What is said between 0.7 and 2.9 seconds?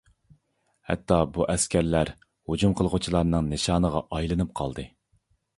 ھەتتا بۇ ئەسكەرلەر ھۇجۇم